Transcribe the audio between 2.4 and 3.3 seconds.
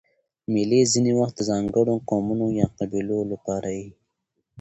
یا قبیلو